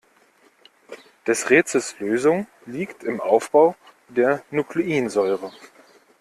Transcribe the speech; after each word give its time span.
Des 1.27 1.47
Rätsels 1.51 1.99
Lösung 1.99 2.47
liegt 2.65 3.03
im 3.03 3.21
Aufbau 3.21 3.75
der 4.07 4.41
Nukleinsäure. 4.49 5.51